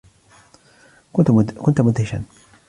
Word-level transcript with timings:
كنت 1.61 1.81
مدهشا. 1.81 2.23